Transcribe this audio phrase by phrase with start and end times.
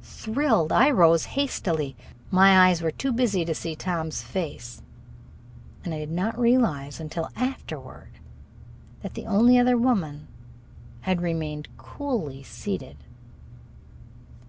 [0.00, 1.96] Thrilled, I rose hastily.
[2.30, 4.80] My eyes were too busy to see Tom's face,
[5.84, 8.10] and I did not realize until afterward
[9.02, 10.28] that the only other woman
[11.00, 12.98] had remained coolly seated.